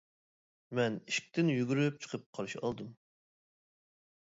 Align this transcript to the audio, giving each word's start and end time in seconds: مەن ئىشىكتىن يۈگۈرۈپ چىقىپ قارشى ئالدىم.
مەن 0.79 0.97
ئىشىكتىن 1.11 1.51
يۈگۈرۈپ 1.57 2.01
چىقىپ 2.05 2.25
قارشى 2.39 2.61
ئالدىم. 2.65 2.91